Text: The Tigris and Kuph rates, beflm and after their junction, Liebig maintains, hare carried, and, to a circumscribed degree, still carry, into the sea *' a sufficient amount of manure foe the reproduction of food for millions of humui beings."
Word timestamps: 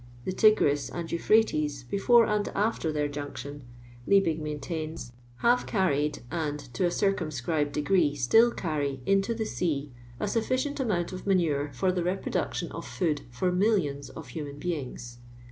The 0.25 0.31
Tigris 0.33 0.89
and 0.89 1.07
Kuph 1.07 1.29
rates, 1.29 1.83
beflm 1.93 2.27
and 2.27 2.47
after 2.55 2.91
their 2.91 3.07
junction, 3.07 3.61
Liebig 4.07 4.39
maintains, 4.41 5.11
hare 5.43 5.57
carried, 5.57 6.23
and, 6.31 6.57
to 6.73 6.85
a 6.87 6.89
circumscribed 6.89 7.71
degree, 7.73 8.15
still 8.15 8.49
carry, 8.51 9.01
into 9.05 9.35
the 9.35 9.45
sea 9.45 9.91
*' 10.05 10.19
a 10.19 10.27
sufficient 10.27 10.79
amount 10.79 11.13
of 11.13 11.27
manure 11.27 11.69
foe 11.73 11.91
the 11.91 12.03
reproduction 12.03 12.71
of 12.71 12.87
food 12.87 13.21
for 13.29 13.51
millions 13.51 14.09
of 14.09 14.29
humui 14.29 14.57
beings." 14.59 15.19